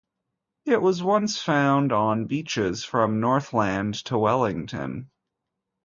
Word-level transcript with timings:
It 0.65 0.81
was 0.81 1.03
once 1.03 1.39
found 1.39 1.91
on 1.91 2.25
beaches 2.25 2.83
from 2.83 3.19
Northland 3.19 3.93
to 4.05 4.17
Wellington. 4.17 5.11